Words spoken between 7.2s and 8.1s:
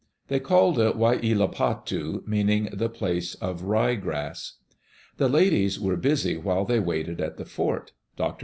at the fort.